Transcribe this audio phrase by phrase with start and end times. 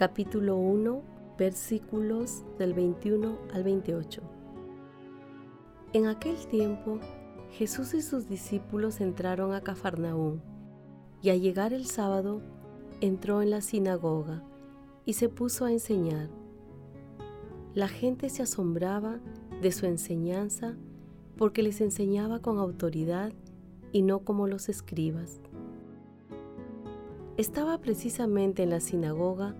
[0.00, 1.02] capítulo 1,
[1.36, 4.22] versículos del 21 al 28.
[5.92, 6.98] En aquel tiempo,
[7.50, 10.40] Jesús y sus discípulos entraron a Cafarnaún,
[11.20, 12.40] y al llegar el sábado,
[13.02, 14.42] entró en la sinagoga
[15.04, 16.30] y se puso a enseñar.
[17.74, 19.20] La gente se asombraba
[19.60, 20.78] de su enseñanza
[21.36, 23.34] porque les enseñaba con autoridad
[23.92, 25.42] y no como los escribas
[27.40, 29.54] estaba precisamente en la sinagoga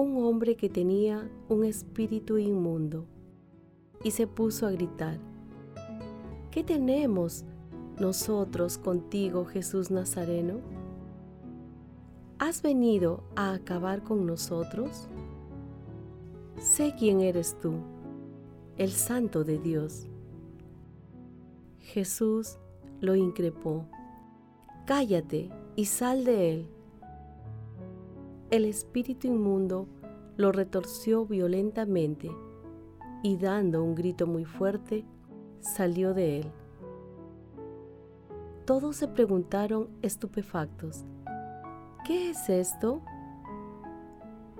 [0.00, 3.06] un hombre que tenía un espíritu inmundo
[4.02, 5.18] y se puso a gritar,
[6.50, 7.44] ¿qué tenemos
[7.98, 10.60] nosotros contigo, Jesús Nazareno?
[12.38, 15.08] ¿Has venido a acabar con nosotros?
[16.56, 17.74] Sé quién eres tú,
[18.78, 20.08] el Santo de Dios.
[21.78, 22.58] Jesús
[23.00, 23.86] lo increpó,
[24.86, 26.79] cállate y sal de él
[28.50, 29.86] el espíritu inmundo
[30.36, 32.30] lo retorció violentamente
[33.22, 35.04] y dando un grito muy fuerte,
[35.60, 36.46] salió de él.
[38.64, 41.04] Todos se preguntaron estupefactos,
[42.04, 43.02] ¿qué es esto?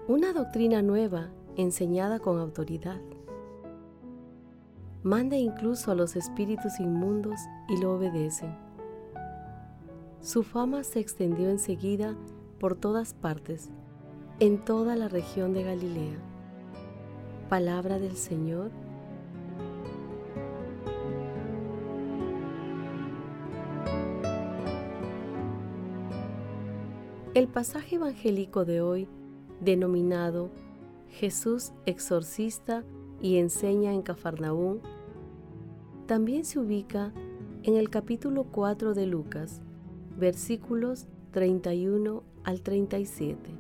[0.07, 3.01] Una doctrina nueva enseñada con autoridad.
[5.03, 8.55] Manda incluso a los espíritus inmundos y lo obedecen.
[10.21, 12.15] Su fama se extendió enseguida
[12.59, 13.71] por todas partes
[14.41, 16.17] en toda la región de Galilea.
[17.51, 18.71] Palabra del Señor.
[27.35, 29.09] El pasaje evangélico de hoy,
[29.61, 30.49] denominado
[31.11, 32.83] Jesús exorcista
[33.21, 34.81] y enseña en Cafarnaún,
[36.07, 37.13] también se ubica
[37.63, 39.61] en el capítulo 4 de Lucas,
[40.17, 43.60] versículos 31 al 37.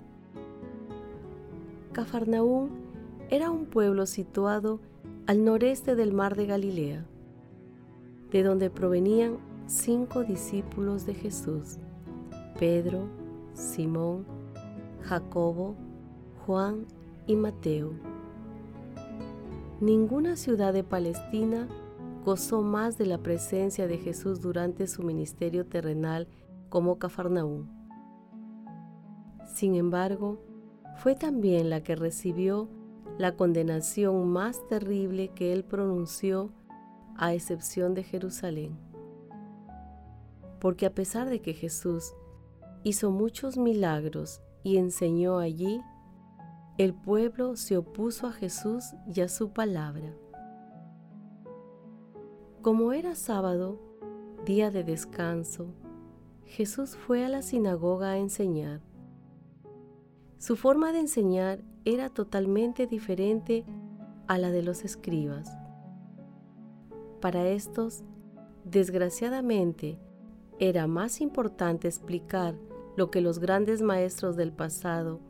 [2.00, 2.70] Cafarnaún
[3.28, 4.80] era un pueblo situado
[5.26, 7.04] al noreste del mar de Galilea,
[8.30, 11.76] de donde provenían cinco discípulos de Jesús,
[12.58, 13.06] Pedro,
[13.52, 14.24] Simón,
[15.02, 15.76] Jacobo,
[16.46, 16.86] Juan
[17.26, 17.92] y Mateo.
[19.82, 21.68] Ninguna ciudad de Palestina
[22.24, 26.28] gozó más de la presencia de Jesús durante su ministerio terrenal
[26.70, 27.68] como Cafarnaún.
[29.54, 30.38] Sin embargo,
[31.00, 32.68] fue también la que recibió
[33.16, 36.50] la condenación más terrible que él pronunció
[37.16, 38.78] a excepción de Jerusalén.
[40.60, 42.12] Porque a pesar de que Jesús
[42.84, 45.80] hizo muchos milagros y enseñó allí,
[46.76, 50.14] el pueblo se opuso a Jesús y a su palabra.
[52.60, 53.80] Como era sábado,
[54.44, 55.72] día de descanso,
[56.44, 58.89] Jesús fue a la sinagoga a enseñar.
[60.40, 63.66] Su forma de enseñar era totalmente diferente
[64.26, 65.54] a la de los escribas.
[67.20, 68.04] Para estos,
[68.64, 69.98] desgraciadamente,
[70.58, 72.54] era más importante explicar
[72.96, 75.20] lo que los grandes maestros del pasado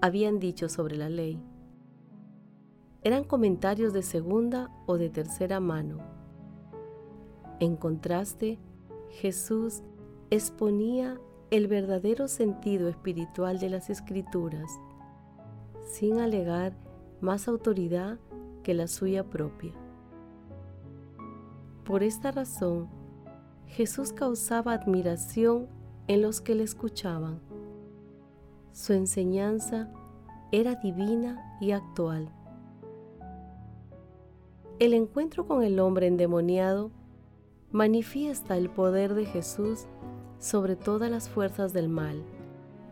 [0.00, 1.40] habían dicho sobre la ley.
[3.02, 5.98] Eran comentarios de segunda o de tercera mano.
[7.60, 8.58] En contraste,
[9.10, 9.84] Jesús
[10.30, 14.78] exponía el verdadero sentido espiritual de las escrituras,
[15.86, 16.74] sin alegar
[17.20, 18.18] más autoridad
[18.62, 19.72] que la suya propia.
[21.84, 22.88] Por esta razón,
[23.66, 25.68] Jesús causaba admiración
[26.06, 27.40] en los que le escuchaban.
[28.72, 29.90] Su enseñanza
[30.52, 32.30] era divina y actual.
[34.78, 36.90] El encuentro con el hombre endemoniado
[37.72, 39.86] manifiesta el poder de Jesús
[40.38, 42.22] sobre todas las fuerzas del mal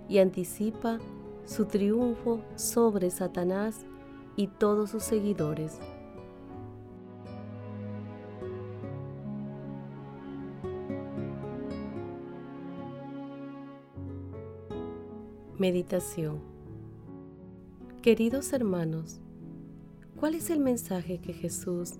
[0.08, 0.98] y anticipa
[1.44, 3.86] su triunfo sobre Satanás
[4.36, 5.78] y todos sus seguidores.
[15.58, 16.40] Meditación
[18.02, 19.20] Queridos hermanos,
[20.20, 21.94] ¿cuál es el mensaje que Jesús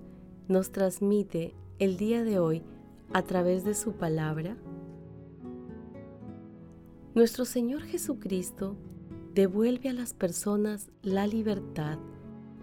[0.47, 2.63] nos transmite el día de hoy
[3.13, 4.57] a través de su palabra?
[7.17, 8.77] Nuestro Señor Jesucristo
[9.33, 11.99] devuelve a las personas la libertad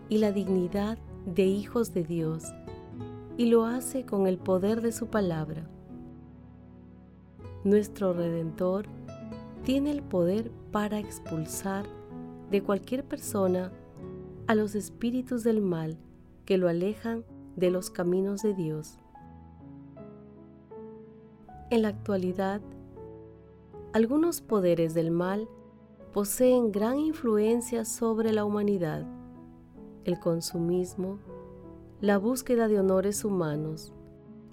[0.09, 2.43] y la dignidad de hijos de Dios
[3.35, 5.67] y lo hace con el poder de su palabra.
[7.63, 8.85] Nuestro Redentor
[9.63, 11.87] tiene el poder para expulsar
[12.51, 13.71] de cualquier persona
[14.45, 15.97] a los espíritus del mal
[16.45, 18.99] que lo alejan de los caminos de Dios.
[21.71, 22.61] En la actualidad,
[23.93, 25.47] algunos poderes del mal
[26.13, 29.05] poseen gran influencia sobre la humanidad.
[30.03, 31.19] El consumismo,
[32.01, 33.93] la búsqueda de honores humanos,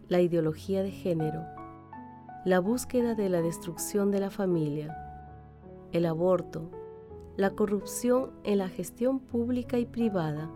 [0.09, 1.43] la ideología de género,
[2.45, 4.95] la búsqueda de la destrucción de la familia,
[5.93, 6.71] el aborto,
[7.39, 10.51] la corrupción en la gestión pública y privada,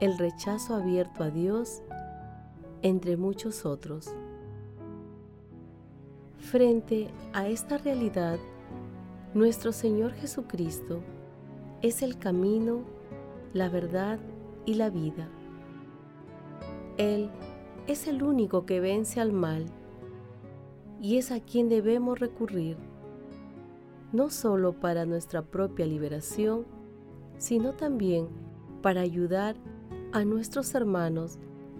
[0.00, 1.84] el rechazo abierto a Dios,
[2.82, 4.12] entre muchos otros.
[6.52, 8.38] Frente a esta realidad,
[9.32, 11.00] nuestro Señor Jesucristo
[11.80, 12.82] es el camino,
[13.54, 14.20] la verdad
[14.66, 15.30] y la vida.
[16.98, 17.30] Él
[17.86, 19.64] es el único que vence al mal
[21.00, 22.76] y es a quien debemos recurrir,
[24.12, 26.66] no solo para nuestra propia liberación,
[27.38, 28.28] sino también
[28.82, 29.56] para ayudar
[30.12, 31.38] a nuestros hermanos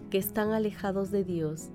[0.09, 1.71] que están alejados de Dios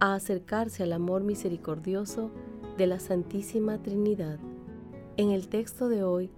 [0.00, 2.30] a acercarse al amor misericordioso
[2.78, 4.38] de la Santísima Trinidad.
[5.18, 6.30] En el texto de hoy,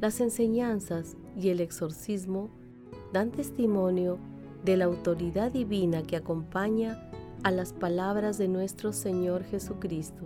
[0.00, 2.50] las enseñanzas y el exorcismo
[3.12, 4.18] dan testimonio
[4.64, 7.10] de la autoridad divina que acompaña
[7.42, 10.24] a las palabras de nuestro Señor Jesucristo.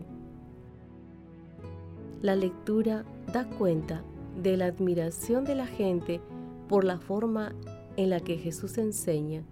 [2.22, 4.02] La lectura da cuenta
[4.43, 6.20] de la admiración de la gente
[6.69, 7.55] por la forma
[7.96, 9.44] en la que Jesús enseña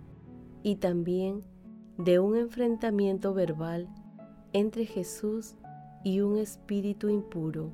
[0.63, 1.43] y también
[1.99, 3.89] de un enfrentamiento verbal
[4.53, 5.55] entre Jesús
[6.05, 7.71] y un espíritu impuro,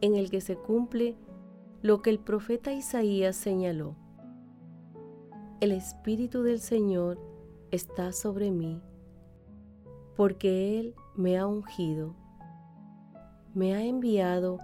[0.00, 1.16] en el que se cumple
[1.82, 3.96] lo que el profeta Isaías señaló.
[5.60, 7.18] El Espíritu del Señor
[7.72, 8.80] está sobre mí,
[10.16, 12.14] porque Él me ha ungido,
[13.54, 14.58] me ha enviado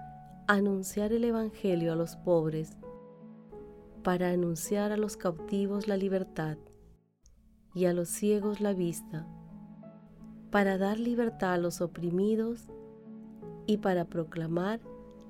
[0.47, 2.77] a anunciar el Evangelio a los pobres,
[4.05, 6.59] para anunciar a los cautivos la libertad
[7.75, 9.27] y a los ciegos la vista,
[10.51, 12.69] para dar libertad a los oprimidos
[13.67, 14.81] y para proclamar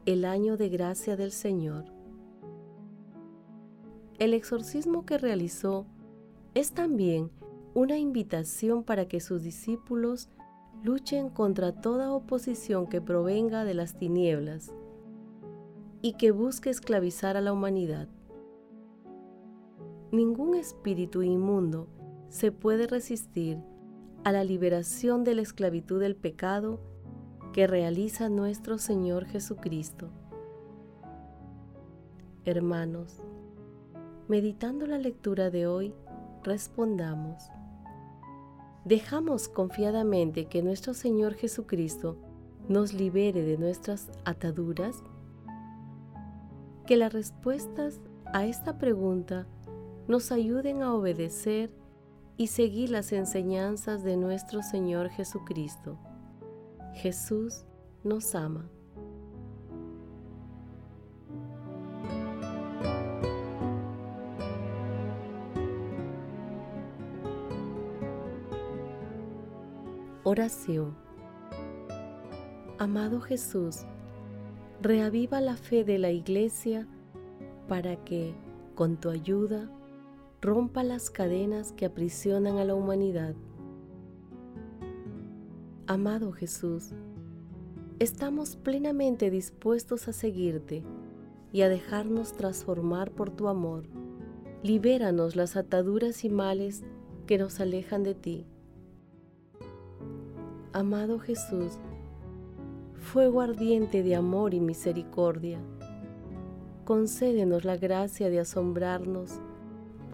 [0.07, 1.87] el año de gracia del Señor.
[4.19, 5.87] El exorcismo que realizó
[6.55, 7.31] es también
[7.75, 10.29] una invitación para que sus discípulos
[10.85, 14.73] luchen contra toda oposición que provenga de las tinieblas
[16.03, 18.09] y que busque esclavizar a la humanidad.
[20.13, 21.89] Ningún espíritu inmundo
[22.29, 23.59] se puede resistir
[24.25, 26.81] a la liberación de la esclavitud del pecado
[27.53, 30.09] que realiza nuestro Señor Jesucristo.
[32.45, 33.21] Hermanos,
[34.29, 35.95] meditando la lectura de hoy,
[36.43, 37.51] respondamos.
[38.85, 42.17] ¿Dejamos confiadamente que nuestro Señor Jesucristo
[42.69, 45.03] nos libere de nuestras ataduras?
[46.87, 49.47] Que las respuestas a esta pregunta
[50.07, 51.71] nos ayuden a obedecer
[52.37, 55.99] y seguir las enseñanzas de nuestro Señor Jesucristo.
[56.95, 57.65] Jesús
[58.03, 58.69] nos ama.
[70.25, 71.05] Oración
[72.79, 73.87] Amado Jesús,
[74.83, 76.89] reaviva la fe de la Iglesia
[77.69, 78.35] para que,
[78.75, 79.71] con tu ayuda,
[80.45, 83.35] rompa las cadenas que aprisionan a la humanidad.
[85.87, 86.91] Amado Jesús,
[87.99, 90.85] estamos plenamente dispuestos a seguirte
[91.51, 93.85] y a dejarnos transformar por tu amor.
[94.63, 96.85] Libéranos las ataduras y males
[97.27, 98.47] que nos alejan de ti.
[100.75, 101.79] Amado Jesús,
[102.93, 105.59] fuego ardiente de amor y misericordia,
[106.85, 109.41] concédenos la gracia de asombrarnos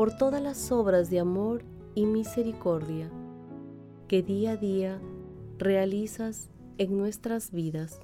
[0.01, 1.63] por todas las obras de amor
[1.95, 3.11] y misericordia
[4.09, 4.99] que día a día
[5.59, 8.01] realizas en nuestras vidas.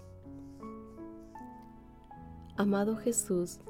[2.58, 3.60] Amado Jesús,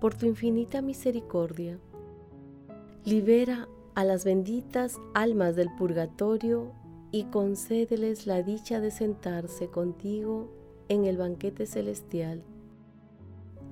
[0.00, 1.78] por tu infinita misericordia,
[3.04, 6.72] libera a las benditas almas del purgatorio
[7.12, 10.48] y concédeles la dicha de sentarse contigo
[10.88, 12.42] en el banquete celestial.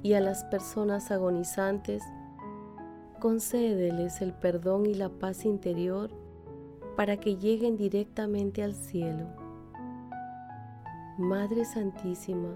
[0.02, 2.02] Y a las personas agonizantes,
[3.18, 6.10] concédeles el perdón y la paz interior
[6.96, 9.26] para que lleguen directamente al cielo.
[11.18, 12.54] Madre Santísima,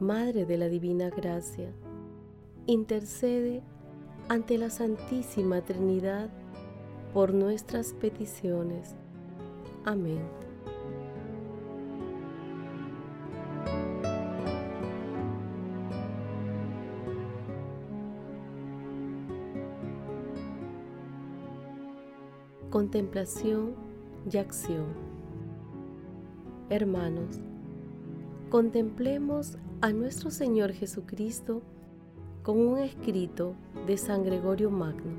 [0.00, 1.72] Madre de la Divina Gracia,
[2.66, 3.62] intercede
[4.28, 6.30] ante la Santísima Trinidad
[7.12, 8.94] por nuestras peticiones.
[9.84, 10.43] Amén.
[22.74, 23.76] Contemplación
[24.28, 24.86] y acción.
[26.70, 27.38] Hermanos,
[28.50, 31.62] contemplemos a nuestro Señor Jesucristo
[32.42, 33.54] con un escrito
[33.86, 35.12] de San Gregorio Magno.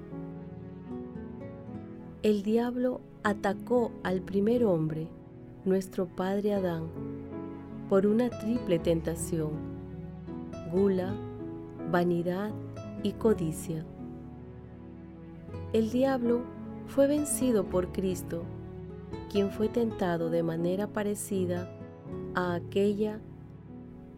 [2.23, 5.07] El diablo atacó al primer hombre,
[5.63, 6.89] nuestro padre Adán,
[7.87, 9.51] por una triple tentación,
[10.73, 11.15] gula,
[11.89, 12.51] vanidad
[13.01, 13.85] y codicia.
[15.71, 16.54] El diablo
[16.87, 18.43] fue vencido por Cristo,
[19.31, 21.69] quien fue tentado de manera parecida
[22.35, 23.19] a aquella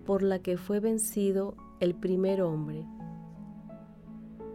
[0.05, 2.85] por la que fue vencido el primer hombre.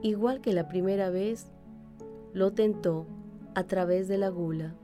[0.02, 1.50] Igual que la primera vez,
[2.33, 3.07] lo tentó
[3.54, 4.75] a través de la gula.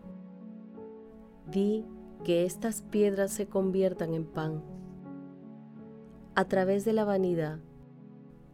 [1.50, 1.84] Di
[2.24, 4.62] que estas piedras se conviertan en pan.
[6.34, 7.58] A través de la vanidad.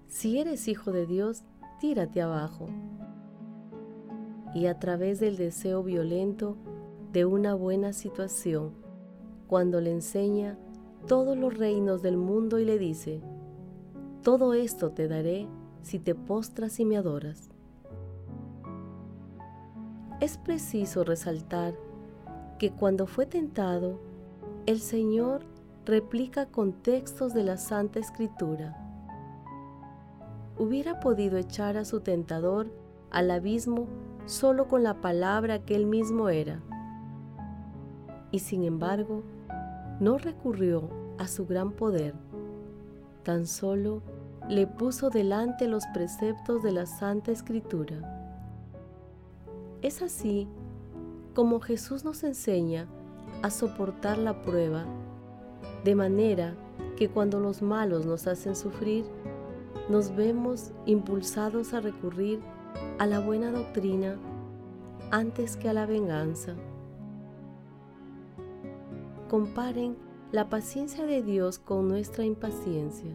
[0.07, 1.45] Si eres hijo de Dios,
[1.81, 2.69] tírate abajo
[4.54, 6.56] y a través del deseo violento
[7.12, 8.73] de una buena situación,
[9.46, 10.56] cuando le enseña
[11.06, 13.20] todos los reinos del mundo y le dice,
[14.23, 15.46] todo esto te daré
[15.82, 17.50] si te postras y me adoras.
[20.20, 21.75] Es preciso resaltar
[22.58, 23.99] que cuando fue tentado,
[24.64, 25.42] el Señor
[25.84, 28.80] replica con textos de la Santa Escritura.
[30.56, 32.73] Hubiera podido echar a su tentador
[33.11, 33.87] al abismo
[34.26, 36.61] solo con la palabra que él mismo era.
[38.31, 39.23] Y sin embargo,
[40.00, 40.88] no recurrió
[41.19, 42.14] a su gran poder,
[43.23, 44.02] tan solo
[44.49, 47.97] le puso delante los preceptos de la Santa Escritura.
[49.83, 50.49] Es así
[51.35, 52.87] como Jesús nos enseña
[53.43, 54.85] a soportar la prueba,
[55.85, 56.54] de manera
[56.97, 59.04] que cuando los malos nos hacen sufrir,
[59.88, 62.40] nos vemos impulsados a recurrir
[62.99, 64.16] a la buena doctrina
[65.11, 66.54] antes que a la venganza.
[69.28, 69.97] Comparen
[70.33, 73.11] la paciencia de Dios con nuestra impaciencia.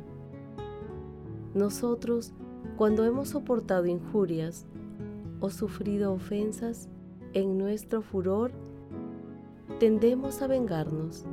[1.54, 2.34] Nosotros,
[2.78, 4.66] cuando hemos soportado injurias
[5.40, 6.88] o sufrido ofensas
[7.34, 8.52] en nuestro furor,
[9.80, 11.26] tendemos a vengarnos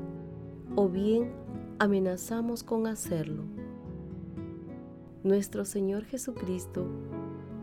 [0.74, 1.30] o bien
[1.78, 3.44] amenazamos con hacerlo.
[5.22, 6.86] Nuestro Señor Jesucristo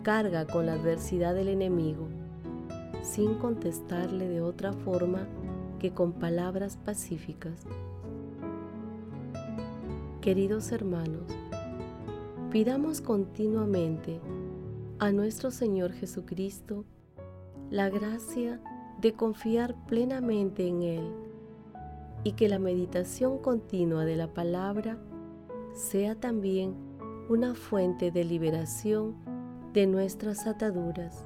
[0.03, 2.07] carga con la adversidad del enemigo,
[3.01, 5.27] sin contestarle de otra forma
[5.79, 7.65] que con palabras pacíficas.
[10.21, 11.23] Queridos hermanos,
[12.51, 14.19] pidamos continuamente
[14.99, 16.85] a nuestro Señor Jesucristo
[17.69, 18.61] la gracia
[19.01, 21.11] de confiar plenamente en Él
[22.23, 24.97] y que la meditación continua de la palabra
[25.73, 26.75] sea también
[27.29, 29.32] una fuente de liberación
[29.73, 31.25] de nuestras ataduras.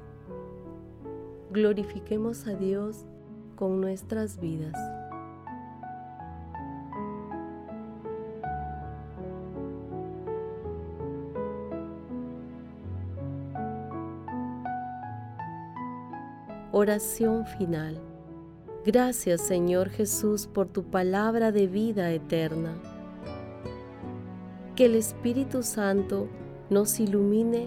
[1.50, 3.04] Glorifiquemos a Dios
[3.56, 4.74] con nuestras vidas.
[16.72, 18.00] Oración final.
[18.86, 22.74] Gracias Señor Jesús por tu palabra de vida eterna.
[24.76, 26.28] Que el Espíritu Santo
[26.70, 27.66] nos ilumine